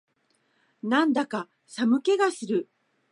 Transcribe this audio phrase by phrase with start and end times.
[0.81, 2.67] なんだか寒気がする